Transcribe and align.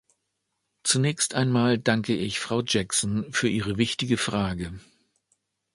Zunächst 0.81 1.35
einmal 1.35 1.77
danke 1.77 2.15
ich 2.15 2.39
Frau 2.39 2.63
Jackson 2.63 3.31
für 3.31 3.47
ihre 3.47 3.77
wichtige 3.77 4.17
Frage. 4.17 4.79